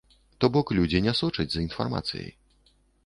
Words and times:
То 0.45 0.47
бок 0.55 0.71
людзі 0.77 1.01
не 1.07 1.13
сочаць 1.21 1.47
за 1.57 1.61
інфармацыяй. 1.67 2.29